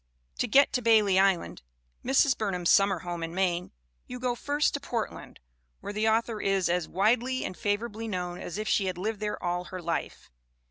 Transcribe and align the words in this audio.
To 0.39 0.47
get 0.47 0.73
to 0.73 0.81
Bailey 0.81 1.19
Island, 1.19 1.61
Mrs. 2.03 2.35
Burnham's 2.35 2.71
summer 2.71 3.01
home 3.01 3.21
in 3.21 3.35
Maine, 3.35 3.71
you 4.07 4.19
go 4.19 4.33
first 4.33 4.73
to 4.73 4.79
Portland, 4.79 5.39
where 5.79 5.93
the 5.93 6.09
author 6.09 6.41
is 6.41 6.69
as 6.69 6.87
"widely 6.87 7.45
and 7.45 7.55
favorably 7.55 8.07
known" 8.07 8.39
as 8.41 8.57
if 8.57 8.67
she 8.67 8.85
had 8.87 8.97
lived 8.97 9.19
there 9.19 9.37
all 9.43 9.65
her 9.65 9.79
life. 9.79 10.31